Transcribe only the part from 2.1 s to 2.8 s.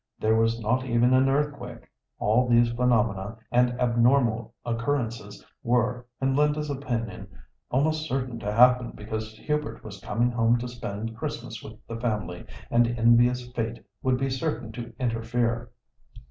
All these